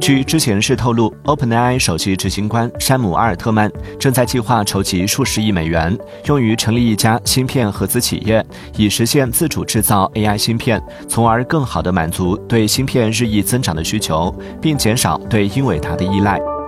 [0.00, 8.44] 据知情人士透露 openai 首席执行官山姆阿尔特曼正在计划筹集数十亿美元用于成立一家芯片合资企业
[8.76, 16.59] 以实现自主制造 ai 芯片从而更好地满足对芯片日益增长的需求并减少对英伟达的依赖。